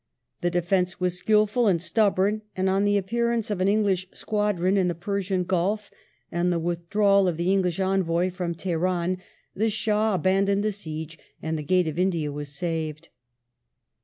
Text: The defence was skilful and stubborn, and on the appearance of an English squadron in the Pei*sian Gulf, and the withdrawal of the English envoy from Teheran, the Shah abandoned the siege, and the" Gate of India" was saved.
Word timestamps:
The 0.41 0.49
defence 0.49 0.99
was 0.99 1.15
skilful 1.19 1.67
and 1.67 1.79
stubborn, 1.79 2.41
and 2.57 2.67
on 2.67 2.85
the 2.85 2.97
appearance 2.97 3.51
of 3.51 3.61
an 3.61 3.67
English 3.67 4.07
squadron 4.11 4.75
in 4.75 4.87
the 4.87 4.95
Pei*sian 4.95 5.43
Gulf, 5.43 5.91
and 6.31 6.51
the 6.51 6.57
withdrawal 6.57 7.27
of 7.27 7.37
the 7.37 7.51
English 7.53 7.79
envoy 7.79 8.31
from 8.31 8.55
Teheran, 8.55 9.19
the 9.55 9.69
Shah 9.69 10.15
abandoned 10.15 10.63
the 10.63 10.71
siege, 10.71 11.19
and 11.39 11.55
the" 11.55 11.63
Gate 11.71 11.87
of 11.87 11.99
India" 11.99 12.31
was 12.31 12.49
saved. 12.49 13.09